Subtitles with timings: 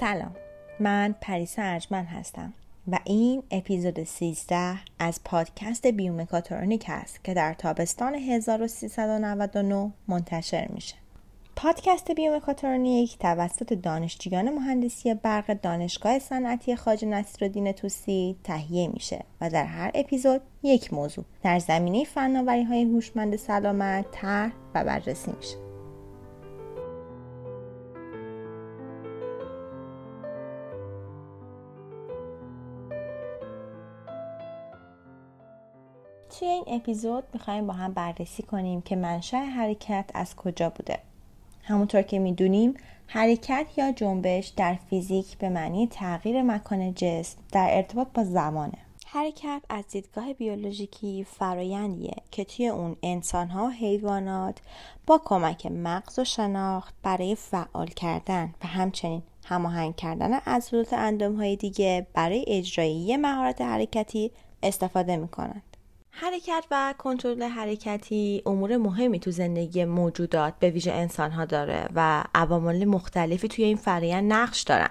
[0.00, 0.34] سلام.
[0.80, 2.52] من پریسا ارجمن هستم
[2.88, 10.94] و این اپیزود 13 از پادکست بیومکاترونیک است که در تابستان 1399 منتشر میشه.
[11.56, 19.64] پادکست بیومکاترونیک توسط دانشجویان مهندسی برق دانشگاه صنعتی خواجه نصیرالدین توسی تهیه میشه و در
[19.64, 25.71] هر اپیزود یک موضوع در زمینه فناوری های هوشمند سلامت طرح و بررسی میشه.
[36.38, 40.98] توی این اپیزود می‌خوایم با هم بررسی کنیم که منشأ حرکت از کجا بوده.
[41.62, 42.74] همونطور که می‌دونیم
[43.06, 48.78] حرکت یا جنبش در فیزیک به معنی تغییر مکان جسم در ارتباط با زمانه.
[49.06, 54.58] حرکت از دیدگاه بیولوژیکی فرایندیه که توی اون انسانها و حیوانات
[55.06, 62.06] با کمک مغز و شناخت برای فعال کردن و همچنین هماهنگ کردن عضلات های دیگه
[62.14, 64.30] برای اجرایی مهارت حرکتی
[64.62, 65.71] استفاده می‌کنند
[66.14, 72.84] حرکت و کنترل حرکتی امور مهمی تو زندگی موجودات به ویژه انسانها داره و عوامل
[72.84, 74.90] مختلفی توی این فرایند نقش دارن.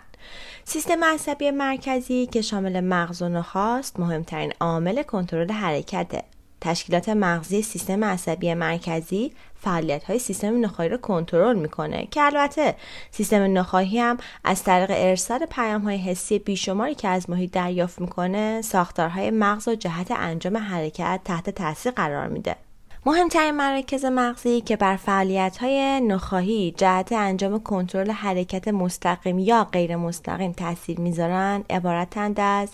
[0.64, 6.24] سیستم عصبی مرکزی که شامل مغز و نخاست مهمترین عامل کنترل حرکته.
[6.62, 12.76] تشکیلات مغزی سیستم عصبی مرکزی فعالیت های سیستم نخایی رو کنترل می‌کنه که البته
[13.12, 18.62] سیستم نخایی هم از طریق ارسال پیام های حسی بیشماری که از محیط دریافت می‌کنه
[18.62, 22.56] ساختارهای مغز و جهت انجام حرکت تحت تاثیر قرار میده.
[23.06, 29.96] مهمترین مراکز مغزی که بر فعالیت های نخواهی جهت انجام کنترل حرکت مستقیم یا غیر
[29.96, 32.70] مستقیم تاثیر می‌ذارن عبارتند از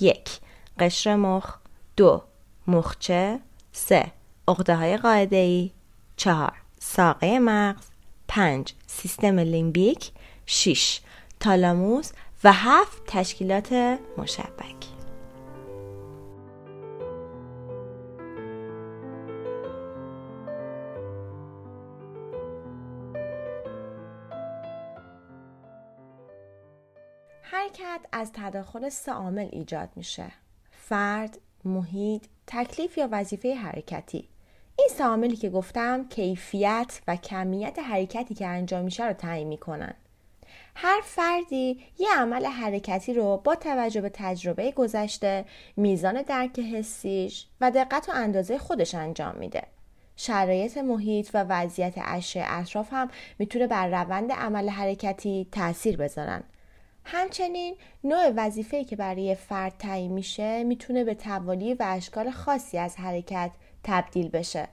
[0.00, 0.30] یک
[0.78, 1.54] قشر مخ
[1.96, 2.22] دو
[2.68, 3.40] مخچه
[3.72, 4.12] سه.
[4.48, 5.70] اقده های قاعده ای
[6.16, 6.52] چهار.
[6.80, 7.86] ساقه مغز.
[8.28, 8.74] پنج.
[8.86, 10.10] سیستم لیمبیک.
[10.46, 11.00] شیش
[11.40, 12.12] تالاموس.
[12.44, 13.02] و هفت.
[13.06, 13.72] تشکیلات
[14.18, 14.76] مشبک.
[27.42, 30.32] حرکت از تداخل سه عامل ایجاد میشه.
[30.70, 34.28] فرد محیط تکلیف یا وظیفه حرکتی.
[34.78, 39.94] این سه که گفتم کیفیت و کمیت حرکتی که انجام میشه رو تعیین می‌کنن.
[40.74, 45.44] هر فردی یه عمل حرکتی رو با توجه به تجربه گذشته
[45.76, 49.62] میزان درک حسیش و دقت و اندازه خودش انجام میده.
[50.16, 56.42] شرایط محیط و وضعیت اشیاء اطراف هم می‌تونه بر روند عمل حرکتی تاثیر بذارن.
[57.08, 62.96] همچنین نوع وظیفه‌ای که برای فرد تعیین میشه می‌تونه به توالی و اشکال خاصی از
[62.96, 63.50] حرکت
[63.84, 64.68] تبدیل بشه.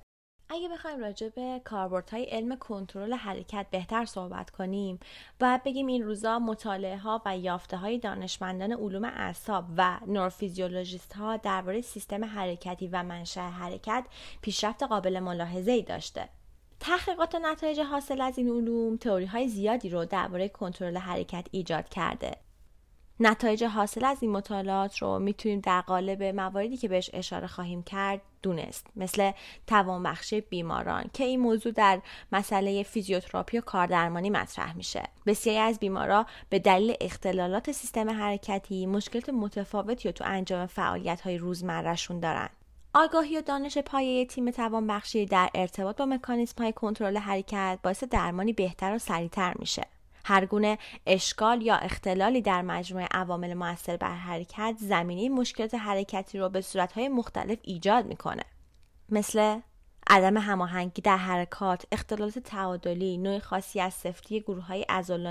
[0.49, 4.99] اگه بخوایم راجع به کاربردهای علم کنترل حرکت بهتر صحبت کنیم
[5.39, 11.37] باید بگیم این روزا مطالعه ها و یافته های دانشمندان علوم اعصاب و نورفیزیولوژیست ها
[11.37, 14.05] درباره سیستم حرکتی و منشأ حرکت
[14.41, 16.29] پیشرفت قابل ملاحظه ای داشته.
[16.83, 21.89] تحقیقات و نتایج حاصل از این علوم تئوری های زیادی رو درباره کنترل حرکت ایجاد
[21.89, 22.37] کرده.
[23.19, 28.21] نتایج حاصل از این مطالعات رو می‌تونیم در قالب مواردی که بهش اشاره خواهیم کرد
[28.41, 29.31] دونست مثل
[29.67, 32.01] توانبخشی بیماران که این موضوع در
[32.31, 35.03] مسئله فیزیوتراپی و کاردرمانی مطرح میشه.
[35.25, 41.37] بسیاری از بیمارا به دلیل اختلالات سیستم حرکتی مشکلات متفاوتی رو تو انجام فعالیت های
[41.37, 42.49] روزمرهشون دارن.
[42.95, 48.53] آگاهی و دانش پایه تیم توانبخشی در ارتباط با مکانیزم های کنترل حرکت باعث درمانی
[48.53, 49.85] بهتر و سریعتر میشه.
[50.25, 50.77] هر گونه
[51.07, 57.09] اشکال یا اختلالی در مجموعه عوامل موثر بر حرکت زمینه مشکلات حرکتی رو به صورتهای
[57.09, 58.43] مختلف ایجاد می‌کنه.
[59.09, 59.59] مثل
[60.09, 64.85] عدم هماهنگی در حرکات، اختلالات تعادلی، نوع خاصی از سفتی گروه های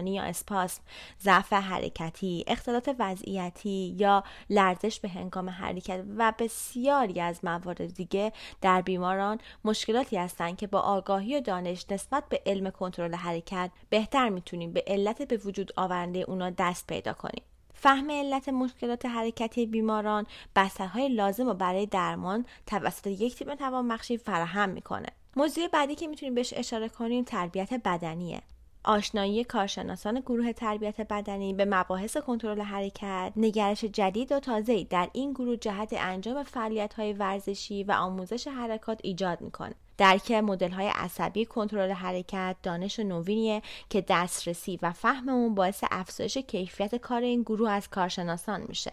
[0.06, 0.82] یا اسپاسم،
[1.22, 8.82] ضعف حرکتی، اختلالات وضعیتی یا لرزش به هنگام حرکت و بسیاری از موارد دیگه در
[8.82, 14.72] بیماران مشکلاتی هستند که با آگاهی و دانش نسبت به علم کنترل حرکت بهتر می‌تونیم
[14.72, 17.42] به علت به وجود آورنده اونا دست پیدا کنیم.
[17.82, 20.26] فهم علت مشکلات حرکتی بیماران
[20.56, 25.06] بسترهای لازم و برای درمان توسط یک تیم توانبخشی فراهم می‌کنه.
[25.36, 28.42] موضوع بعدی که می‌تونیم بهش اشاره کنیم تربیت بدنیه.
[28.84, 35.32] آشنایی کارشناسان گروه تربیت بدنی به مباحث کنترل حرکت نگرش جدید و تازه‌ای در این
[35.32, 39.74] گروه جهت انجام فعالیت‌های ورزشی و آموزش حرکات ایجاد می‌کنه.
[39.98, 46.38] درک مدل های عصبی کنترل حرکت دانش نوینیه که دسترسی و فهم اون باعث افزایش
[46.38, 48.90] کیفیت کار این گروه از کارشناسان میشه.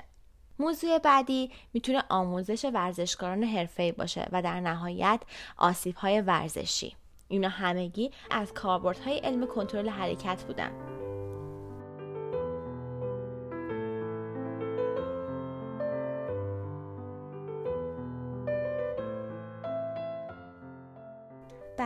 [0.60, 5.22] موضوع بعدی می‌تونه آموزش ورزشکاران حرفه‌ای باشه و در نهایت
[5.58, 6.96] آسیب های ورزشی.
[7.28, 10.72] اینا همگی از کاربردهای علم کنترل حرکت بودن.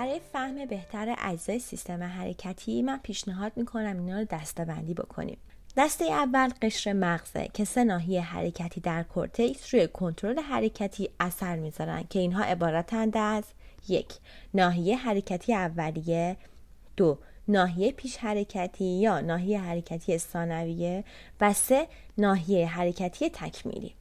[0.04, 5.38] برای فهم بهتر اجزای سیستم حرکتی من پیشنهاد می‌کنم اینا رو دستبندی بکنیم.
[5.78, 12.04] دسته اول قشر مغزه که سه ناحیه حرکتی در کورتکس روی کنترل حرکتی اثر می‌ذارن
[12.10, 13.44] که اینها عبارتند از
[13.88, 14.14] یک
[14.54, 16.38] ناحیه حرکتی اولیه
[16.98, 17.18] دو
[17.48, 21.04] ناحیه پیش حرکتی یا ناحیه حرکتی ثانویه
[21.42, 23.96] و سه ناحیه حرکتی تکمیلی.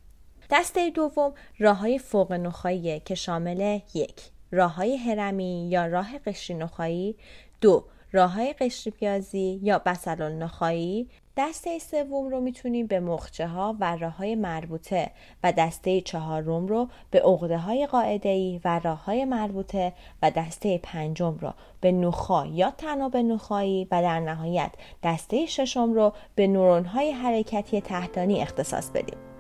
[0.51, 4.15] دسته دوم راه های فوق نخایی که شامل یک
[4.53, 7.17] راه های هرمی یا راه قشری نخایی
[7.61, 13.77] دو راه های قشری پیازی یا بسلال نخایی دسته سوم رو می‌تونیم به مخچه ها
[13.81, 15.11] و راه های مربوطه
[15.43, 20.79] و دسته چهارم رو به عقده های قاعده ای و راه های مربوطه و دسته
[20.83, 24.73] پنجم رو به نخا یا تناب نخایی و در نهایت
[25.03, 29.32] دسته ششم رو به نورون های حرکتی تحتانی اختصاص بدیم.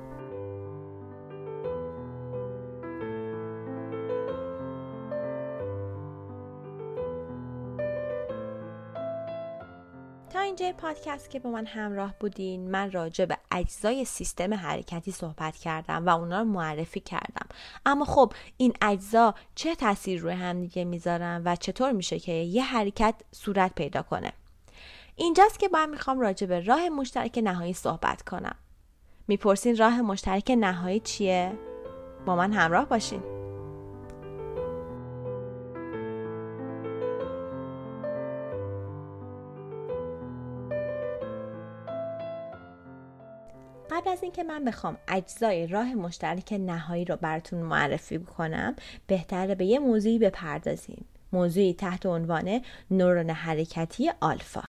[10.62, 12.70] تا اینجا پادکست که با من همراه بودین.
[12.70, 17.46] من راجع به اجزای سیستم حرکتی صحبت کردم و اونا رو معرفی کردم.
[17.86, 22.62] اما خب این اجزا چه تاثیر روی هم دیگه می‌ذارن و چطور میشه که یه
[22.62, 24.32] حرکت صورت پیدا کنه؟
[25.16, 28.54] اینجاست که من می‌خوام راجع به راه مشترک نهایی صحبت کنم.
[29.28, 31.52] می‌پرسین راه مشترک نهایی چیه؟
[32.26, 33.31] با من همراه باشین.
[43.92, 49.64] قبل از اینکه من بخوام اجزای راه مشترک نهایی رو براتون معرفی بکنم بهتره به
[49.64, 51.04] یه موضوعی بپردازیم.
[51.32, 52.60] موضوعی تحت عنوان
[52.90, 54.64] نورون حرکتی آلفا.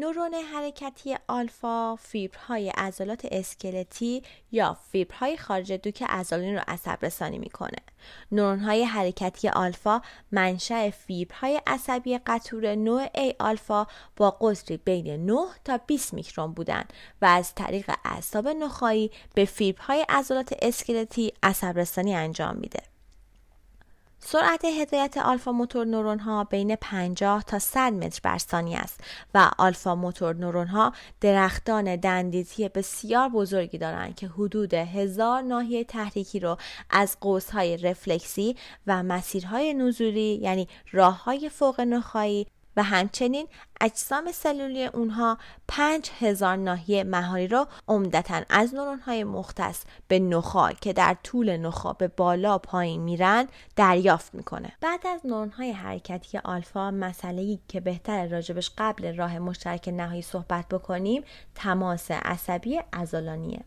[0.00, 7.78] نورون حرکتی آلفا فیبرهای عضلات اسکلتی یا فیبرهای خارج دوک عضلانی رو عصب رسانی می‌کنه.
[8.32, 10.02] نورونهای حرکتی آلفا
[10.32, 13.86] منشأ فیبرهای عصبی قطور نوع A آلفا
[14.16, 16.84] با قطری بین 9 تا 20 میکرون بودن
[17.22, 22.89] و از طریق اعصاب نخایی به فیبرهای عضلات اسکلتی عصب رسانی انجام میده.
[24.22, 29.00] سرعت هدایت آلفا موتور نورون ها بین 50 تا 100 متر بر ثانیه است
[29.34, 36.40] و آلفا موتور نورون ها درختان دندیزی بسیار بزرگی دارند که حدود هزار ناحیه تحریکی
[36.40, 36.56] رو
[36.90, 38.56] از قوس های رفلکسی
[38.86, 42.46] و مسیرهای نزولی یعنی راه های فوق نخایی
[42.76, 43.46] و همچنین
[43.80, 45.38] اجسام سلولی اونها
[45.68, 51.56] پنج هزار ناحیه مهاری را عمدتا از نورون های مختص به نخا که در طول
[51.56, 54.72] نخا به بالا پایین میرن دریافت می‌کنه.
[54.80, 60.68] بعد از نورون های حرکتی آلفا مسئله که بهتر راجبش قبل راه مشترک نهایی صحبت
[60.68, 61.22] بکنیم
[61.54, 63.60] تماس عصبی ازولانیه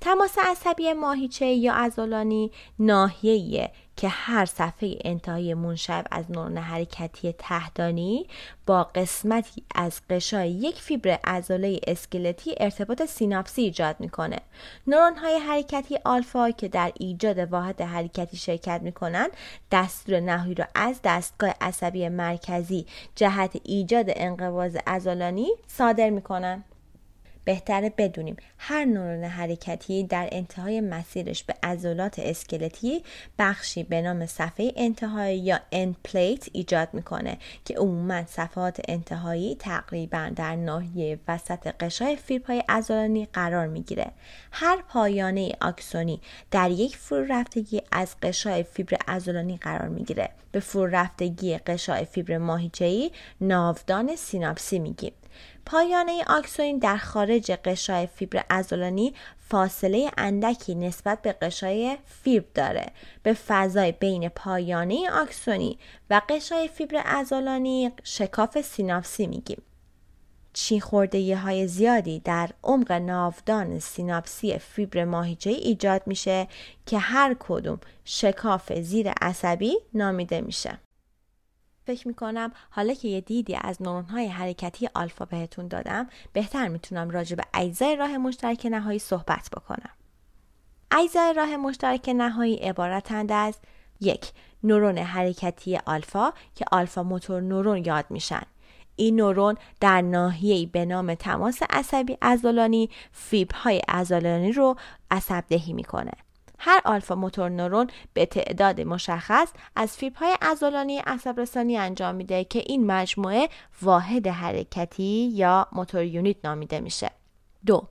[0.00, 8.26] تماس عصبی ماهیچه یا ازولانی ناحیه‌ایه که هر صفحه انتهایی منشعب از نورون حرکتی تحتانی
[8.66, 14.38] با قسمتی از قشای یک فیبر عضله اسکلتی ارتباط سیناپسی ایجاد می‌کنه.
[14.86, 19.28] نورون های حرکتی آلفا که در ایجاد واحد حرکتی شرکت می‌کنن
[19.72, 26.64] دستور نهایی را از دستگاه عصبی مرکزی جهت ایجاد انقباض عضلانی صادر می‌کنن
[27.44, 28.36] بهتره بدونیم.
[28.58, 33.02] هر نورون حرکتی در انتهای مسیرش به عضلات اسکلتی
[33.38, 40.30] بخشی به نام صفحه انتهایی یا end plate ایجاد می‌کنه که عموما صفحات انتهایی تقریبا
[40.36, 44.10] در ناحیه وسط غشای فیبرهای عضلانی قرار می‌گیره.
[44.52, 46.20] هر پایانه آکسونی
[46.50, 50.30] در یک فرو رفتگی از غشای فیبر عضلانی قرار می‌گیره.
[50.52, 55.12] به فرو رفتگی غشای فیبر ماهیچه‌ای ناودان سیناپسی میگیم.
[55.66, 62.86] پایانه آکسونی در خارج غشای فیبر عضلانی فاصله اندکی نسبت به غشای فیبر داره
[63.22, 65.78] به فضای بین پایانه آکسونی
[66.10, 69.62] و غشای فیبر عضلانی شکاف سیناپسی میگیم
[70.52, 76.48] چین خورده های زیادی در عمق ناودان سیناپسی فیبر ماهیچه ایجاد میشه
[76.86, 80.78] که هر کدوم شکاف زیر عصبی نامیده میشه.
[81.86, 87.10] فکر می‌کنم حالا که یه دیدی از نورون های حرکتی آلفا بهتون دادم بهتر می‌تونم
[87.10, 89.90] راجع به اجزای راه مشترک نهایی صحبت بکنم.
[90.90, 93.54] اجزای راه مشترک نهایی عبارتند از
[94.00, 94.32] یک
[94.64, 98.42] نورون حرکتی آلفا که آلفا موتور نورون یاد میشن
[98.96, 104.76] این نورون در ناحیه‌ای به نام تماس عصبی عضلانی فیبرهای عضلانی رو
[105.10, 106.12] عصب دهی می‌کنه
[106.60, 112.62] هر آلفا موتور نورون به تعداد مشخص از فیبرهای عضلانی عصب رسانی انجام میده که
[112.66, 113.48] این مجموعه
[113.82, 117.10] واحد حرکتی یا موتور یونیت نامیده میشه.
[117.66, 117.88] دو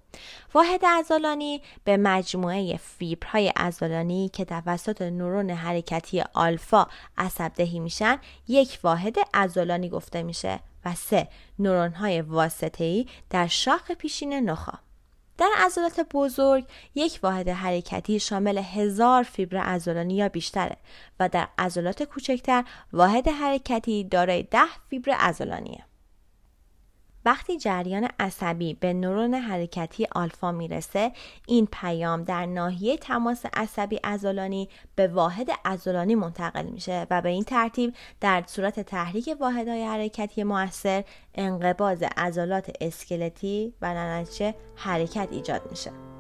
[0.54, 8.80] واحد ازولانی به مجموعه فیبرهای عضلانی که توسط نورون حرکتی آلفا عصب دهی میشن یک
[8.84, 10.60] واحد ازولانی گفته میشه.
[10.86, 11.28] و سه
[11.60, 14.89] نورون های واسطه در شاخ پیشین نخا.
[15.40, 16.66] در عضلات بزرگ
[16.96, 20.78] یک واحد حرکتی شامل هزار فیبر عضلانی یا بیشتره
[21.20, 25.89] و در عضلات کوچکتر واحد حرکتی دارای ده فیبر عضلانیه.
[27.26, 31.12] وقتی جریان عصبی به نورون حرکتی آلفا می‌رسه
[31.48, 37.44] این پیام در ناحیه تماس عصبی ازولانی به واحد ازولانی منتقل میشه و به این
[37.44, 41.04] ترتیب در صورت تحریک واحدهای حرکتی موثر
[41.36, 46.19] انقباز عضلات اسکلتی و نتیجه حرکت ایجاد میشه.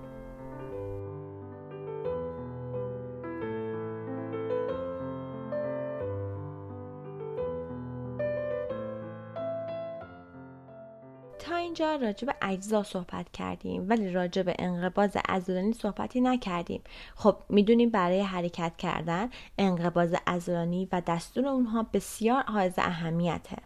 [11.40, 16.82] تا اینجا راجع به اجزا صحبت کردیم ولی راجع به انقباز عضلانی صحبتی نکردیم.
[17.16, 23.58] خب می‌دونیم برای حرکت کردن انقباز عضلانی و دستور اونها بسیار حائز اهمیته.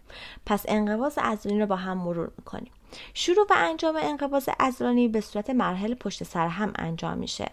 [0.45, 2.71] پس انقباز عضلانی رو با هم مرور می‌کنیم.
[3.13, 7.49] شروع و انجام انقباز عضلانی به صورت مرحله پشت سر هم انجام میشه.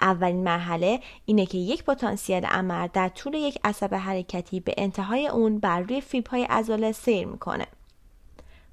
[0.00, 5.58] اولین مرحله اینه که یک پتانسیل عمل در طول یک عصب حرکتی به انتهای اون
[5.58, 7.66] بر روی فیبرهای عضله سیر می‌کنه.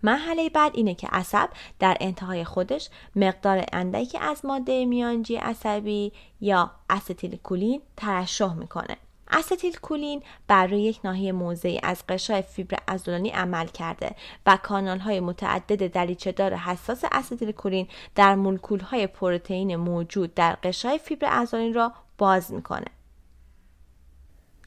[0.03, 1.49] مرحله بعد اینه که عصب
[1.79, 6.11] در انتهای خودش مقدار اندکی از ماده میانجی عصبی
[6.41, 8.97] یا استیل کولین ترشح می‌کنه.
[9.31, 14.99] استیل کولین بر روی یک ناحیه موضعی از غشای فیبر عضلانی عمل کرده و کانال
[14.99, 21.27] های متعدد دریچه دار حساس استیل کولین در مولکول های پروتئین موجود در غشای فیبر
[21.27, 22.96] عضلانی را باز می‌کنه.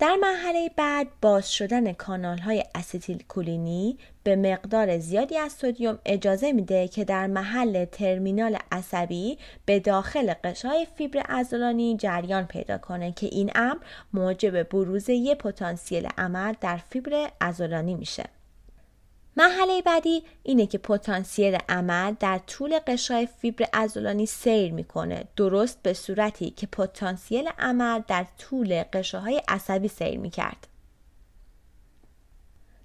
[0.01, 6.53] در مرحله بعد باز شدن کانال های استیل کولینی به مقدار زیادی از سودیوم اجازه
[6.53, 13.27] میده که در محل ترمینال عصبی به داخل قشای فیبر عضلانی جریان پیدا کنه که
[13.27, 13.81] این امر
[14.13, 18.25] موجب بروز یک پتانسیل عمل در فیبر عضلانی میشه.
[19.37, 25.93] مرحله بعدی اینه که پتانسیل عمل در طول قشای فیبر ازولانی سیر می‌کنه درست به
[25.93, 30.67] صورتی که پتانسیل عمل در طول قشاهای عصبی سیر می‌کرد.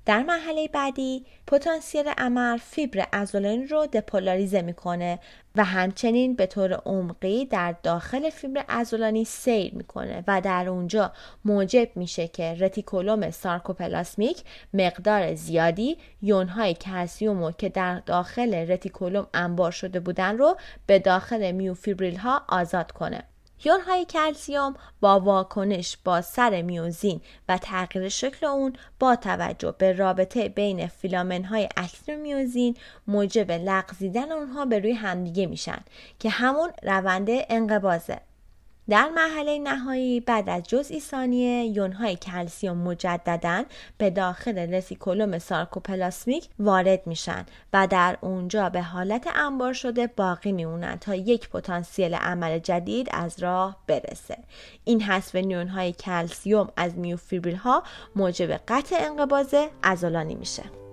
[0.06, 5.20] در مرحله بعدی پتانسیل عمل فیبر عضلانی رو دپولاریزه می‌کنه
[5.56, 11.12] و همچنین به طور عمقی در داخل فیبر عضلانی سیر می‌کنه و در اونجا
[11.46, 14.44] موجب میشه که رتیکولوم سارکوپلاسمیک
[14.74, 20.58] مقدار زیادی یونهای کلسیوم که در داخل رتیکولوم انبار شده بودن رو
[20.88, 23.24] به داخل میوفیبریل ها آزاد کنه.
[23.88, 30.50] های کلسیوم با واکنش با سر میوزین و تغییر شکل اون با توجه به رابطه
[30.50, 35.84] بین فیلامن های اکتین میوزین موجب لغزیدن اونها به روی همدیگه میشن
[36.20, 38.22] که همون روند انقبازه
[38.90, 43.64] در مرحله نهایی بعد از جزئی ثانیه یونهای کلسیوم مجددا
[43.98, 50.96] به داخل رسیکولوم سارکوپلاسمیک وارد میشن و در اونجا به حالت انبار شده باقی میمونن
[50.96, 54.38] تا یک پتانسیل عمل جدید از راه برسه.
[54.84, 57.84] این حذف نیونهای کلسیوم از میوفیبریل ها
[58.16, 60.85] موجب قطع انقباض عضلانی میشه.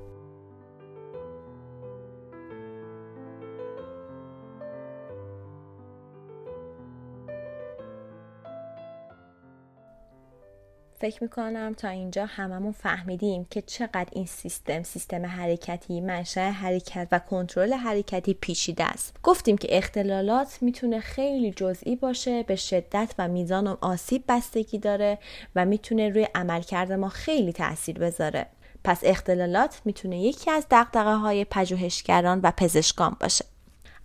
[11.03, 17.19] فکر می‌کنم تا اینجا هممون فهمیدیم که چقدر این سیستم سیستم حرکتی منشأ حرکت و
[17.19, 19.17] کنترل حرکتی پیچیده است.
[19.23, 25.19] گفتیم که اختلالات می‌تونه خیلی جزئی باشه به شدت و میزان و آسیب بستگی داره
[25.57, 28.47] و می‌تونه روی عملکرد ما خیلی تاثیر بذاره.
[28.85, 33.45] پس اختلالات می‌تونه یکی از دقدقه های پژوهشگران و پزشکان باشه.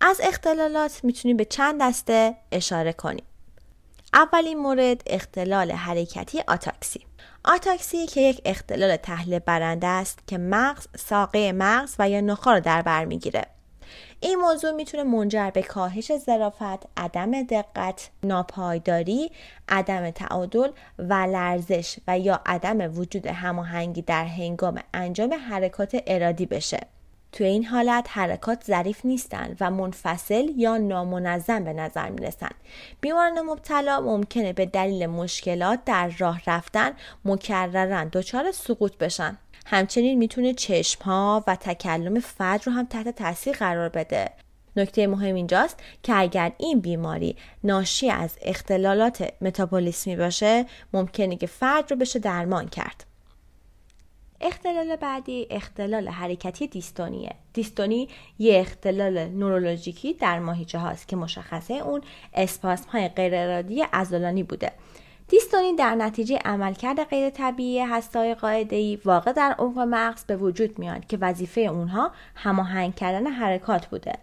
[0.02, 3.24] از اختلالات می‌تونیم به چند دسته اشاره کنیم.
[4.18, 7.06] اولین مورد اختلال حرکتی آتاکسی
[7.46, 12.60] آتاکسی که یک اختلال تحلیل برنده است که مغز ساقه مغز و یا نخا رو
[12.60, 13.46] در بر می‌گیره
[14.20, 19.32] این موضوع می‌تونه منجر به کاهش ظرافت، عدم دقت، ناپایداری،
[19.70, 26.80] عدم تعادل و لرزش و یا عدم وجود هماهنگی در هنگام انجام حرکات ارادی بشه.
[27.32, 32.56] توی این حالت حرکات ظریف نیستند و منفصل یا نامنظم به نظر می رسند.
[33.02, 36.92] بیماران مبتلا ممکنه به دلیل مشکلات در راه رفتن
[37.26, 39.38] مکررن دچار سقوط بشن.
[39.66, 44.30] همچنین می‌تونه چشم ها و تکلم فرد رو هم تحت تاثیر قرار بده.
[44.76, 51.92] نکته مهم اینجاست که اگر این بیماری ناشی از اختلالات متابولیسمی باشه ممکنه که فرد
[51.92, 53.07] رو بشه درمان کرد.
[54.42, 57.32] اختلال بعدی اختلال حرکتی دیستونیه.
[57.54, 62.02] دیستونی یه اختلال نورولوژیکی در ماهیچه هاست که مشخصه اون
[62.34, 64.72] اسپاسم های غیر ارادی ازولانی بوده.
[65.28, 71.06] دیستونی در نتیجه عملکرد غیر طبیعی هستای قاعده‌ای واقع در عمق مغز به وجود میاد
[71.06, 74.14] که وظیفه اونها هماهنگ کردن حرکات بوده.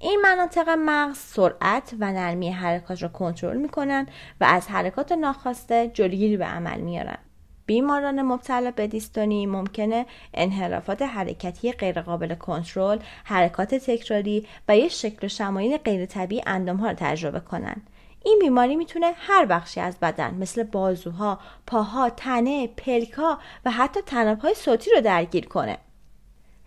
[0.00, 4.06] این مناطق مغز سرعت و نرمی حرکات را کنترل می‌کنن
[4.40, 7.18] و از حرکات ناخواسته جلوگیری به عمل میارن.
[7.66, 15.28] بیماران مبتلا به دیستونی ممکنه انحرافات حرکتی غیرقابل کنترل، حرکات تکراری و یک شکل و
[15.28, 17.90] شمایل غیر طبیعی اندامها را تجربه کنند.
[18.24, 24.00] این بیماری می‌تونه هر بخشی از بدن مثل بازوها، پاها، تنه، پلکا و حتی
[24.42, 25.78] های صوتی رو درگیر کنه.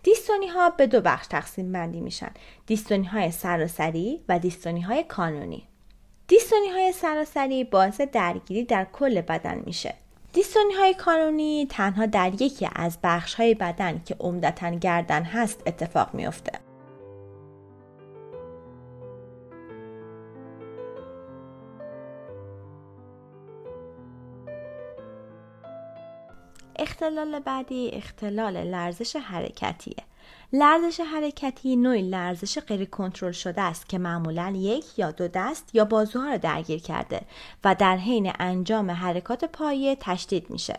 [0.02, 2.30] دیستونی ها به دو بخش تقسیم بندی میشن.
[2.66, 5.68] دیستونی های سراسری و دیستونی های کانونی.
[6.28, 9.94] دیستونی های سراسری باعث درگیری در کل بدن میشه.
[10.36, 16.14] دیستونی های کانونی تنها در یکی از بخش های بدن که عمدتا گردن هست اتفاق
[16.14, 16.52] میافته.
[26.78, 30.04] اختلال بعدی اختلال لرزش حرکتیه
[30.52, 35.84] لرزش حرکتی نوعی لرزش غیر کنترل شده است که معمولا یک یا دو دست یا
[35.84, 37.20] بازوها را درگیر کرده
[37.64, 40.78] و در حین انجام حرکات پایه تشدید میشه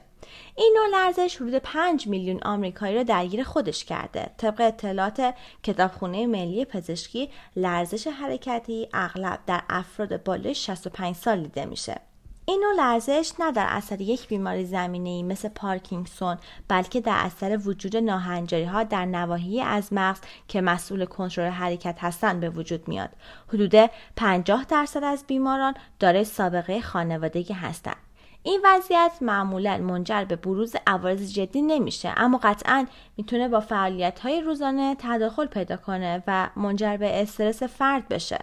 [0.55, 4.29] این نوع لرزش حدود 5 میلیون آمریکایی را درگیر خودش کرده.
[4.37, 12.06] طبق اطلاعات کتابخونه ملی پزشکی، لرزش حرکتی اغلب در افراد بالای 65 سال دیده میشه.
[12.49, 16.37] این نوع لرزش نه در اثر یک بیماری زمینه ای مثل پارکینسون
[16.67, 22.39] بلکه در اثر وجود ناهنجاری ها در نواحی از مغز که مسئول کنترل حرکت هستند
[22.39, 23.09] به وجود میاد.
[23.47, 27.97] حدود 50 درصد از بیماران دارای سابقه خانوادگی هستند.
[28.43, 32.85] این وضعیت معمولا منجر به بروز عوارض جدی نمیشه اما قطعا
[33.17, 38.39] می‌تونه با فعالیت های روزانه تداخل پیدا کنه و منجر به استرس فرد بشه.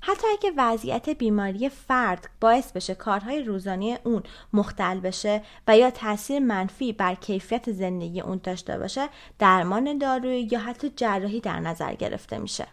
[0.00, 6.38] حتی اگه وضعیت بیماری فرد باعث بشه کارهای روزانه اون مختل بشه و یا تاثیر
[6.38, 9.08] منفی بر کیفیت زندگی اون داشته باشه
[9.38, 12.66] درمان دارویی یا حتی جراحی در نظر گرفته میشه.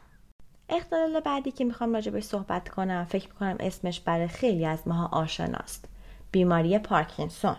[0.70, 5.86] اختلال بعدی که می‌خوام راجع صحبت کنم فکر می‌کنم اسمش برای خیلی از ماها آشناست.
[6.32, 7.56] بیماری پارکینسون.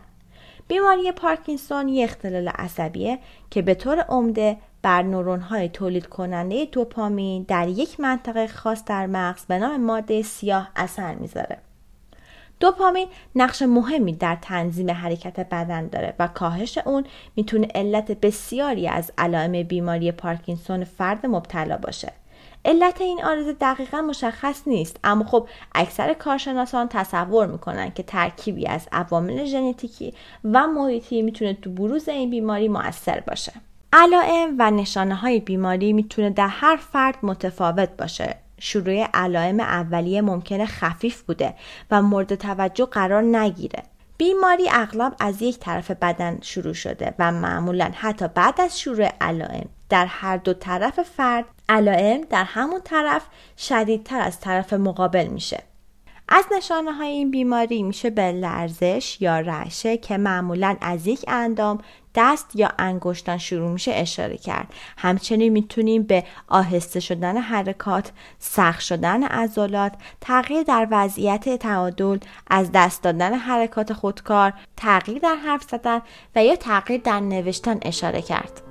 [0.69, 3.19] بیماری پارکینسون یک اختلال عصبیه
[3.51, 9.07] که به طور عمده بر نورون های تولید کننده دوپامین در یک منطقه خاص در
[9.07, 11.59] مغز به نام ماده سیاه اثر می‌ذاره.
[12.61, 17.05] دوپامین نقش مهمی در تنظیم حرکت بدن داره و کاهش اون
[17.37, 22.13] می‌تونه علت بسیاری از علائم بیماری پارکینسون فرد مبتلا باشه.
[22.67, 28.89] علت این آرزه دقیقا مشخص نیست اما خب اکثر کارشناسان تصور می‌کنن که ترکیبی از
[28.93, 33.53] عوامل ژنتیکی و محیطی می‌تونه تو بروز این بیماری موثر باشه.
[33.93, 38.37] علائم و نشانه های بیماری می‌تونه در هر فرد متفاوت باشه.
[38.61, 41.55] شروع علائم اولیه ممکنه خفیف بوده
[41.91, 43.83] و مورد توجه قرار نگیره.
[44.19, 49.69] بیماری اغلب از یک طرف بدن شروع شده و معمولا حتی بعد از شروع علائم
[49.89, 53.23] در هر دو طرف فرد علائم در همون طرف
[53.59, 55.63] شدیدتر از طرف مقابل میشه.
[56.29, 61.79] از نشانه های این بیماری میشه به لرزش یا رعشه که معمولا از یک اندام
[62.15, 69.23] دست یا انگشتان شروع میشه اشاره کرد همچنین می‌تونیم به آهسته شدن حرکات سخت شدن
[69.25, 76.03] عضلات تغییر در وضعیت تعادل از دست دادن حرکات خودکار تغییر در حرف زدن
[76.37, 78.63] و یا تغییر در نوشتن اشاره کرد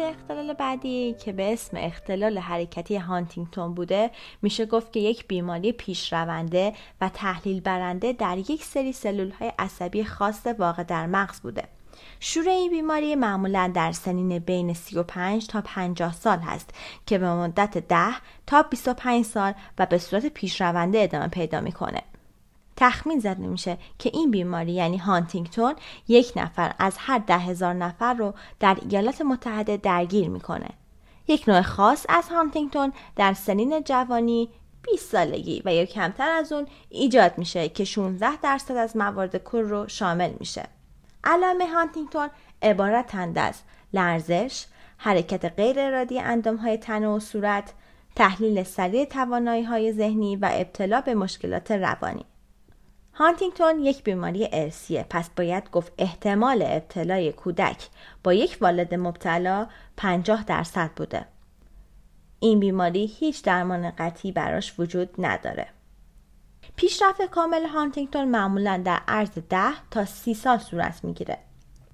[0.00, 4.10] مورد اختلال بعدی که به اسم اختلال حرکتی هانتینگتون بوده
[4.42, 10.04] میشه گفت که یک بیماری پیشرونده و تحلیل برنده در یک سری سلول های عصبی
[10.04, 11.62] خاص واقع در مغز بوده.
[12.20, 16.70] شروع این بیماری معمولا در سنین بین 35 تا 50 سال هست
[17.06, 17.96] که به مدت 10
[18.46, 22.02] تا 25 سال و به صورت پیشرونده ادامه پیدا می‌کنه.
[22.76, 25.74] تخمین زده میشه که این بیماری یعنی هانتینگتون
[26.08, 30.68] یک نفر از هر ده هزار نفر رو در ایالات متحده درگیر می‌کنه.
[31.28, 34.48] یک نوع خاص از هانتینگتون در سنین جوانی
[34.82, 39.62] 20 سالگی و یا کمتر از اون ایجاد میشه که 16 درصد از موارد کل
[39.62, 40.68] رو شامل میشه.
[41.24, 42.28] علائم هانتینگتون
[42.62, 43.60] عبارتند از
[43.92, 47.72] لرزش، حرکت غیر ارادی اندام های تن و صورت،
[48.16, 52.24] تحلیل سریع توانایی های ذهنی و ابتلا به مشکلات روانی.
[53.18, 57.88] هانتینگتون یک بیماری ارسیه پس باید گفت احتمال ابتلای کودک
[58.24, 61.26] با یک والد مبتلا 50 درصد بوده.
[62.40, 65.66] این بیماری هیچ درمان قطعی براش وجود نداره.
[66.76, 69.58] پیشرفت کامل هانتینگتون معمولا در عرض 10
[69.90, 71.38] تا 30 سال صورت می‌گیره.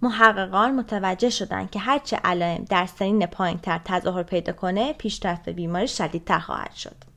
[0.02, 6.38] محققان متوجه شدن که هرچه علائم در سنین پایینتر تظاهر پیدا کنه پیشرفت بیماری شدیدتر
[6.38, 7.11] خواهد شد.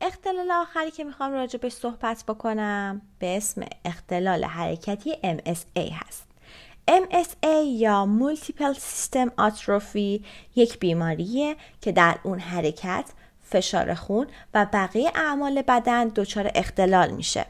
[0.00, 6.26] اختلال آخری که می‌خوام راجبش صحبت بکنم به اسم اختلال حرکتی MSA هست.
[6.90, 10.24] MSA یا Multiple System Atrophy
[10.56, 13.04] یک بیماریه که در اون حرکت
[13.42, 17.46] فشار خون و بقیه اعمال بدن دچار اختلال میشه.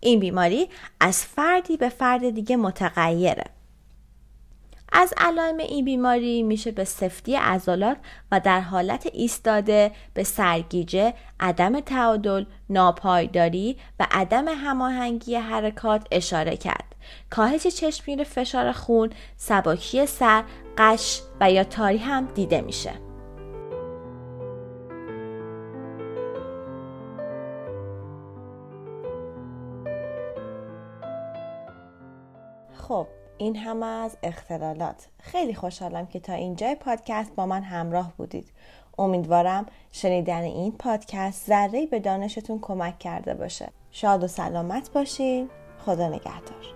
[0.00, 0.68] این بیماری
[1.00, 3.44] از فردی به فرد دیگه متغیره.
[4.92, 7.96] از علائم این بیماری میشه به سفتی عضلات
[8.32, 16.94] و در حالت ایستاده به سرگیجه، عدم تعادل، ناپایداری و عدم هماهنگی حرکات اشاره کرد.
[17.30, 20.44] کاهش چشمگیر فشار خون، سباکی سر،
[20.78, 22.92] قش و یا تاری هم دیده میشه.
[32.88, 33.06] خب
[33.38, 35.08] این هم از اختلالات.
[35.20, 38.52] خیلی خوشحالم که تا اینجای پادکست با من همراه بودید.
[38.98, 43.68] امیدوارم شنیدن این پادکست ذره به دانشتون کمک کرده باشه.
[43.90, 45.50] شاد و سلامت باشین.
[45.84, 46.75] خدا نگهدار.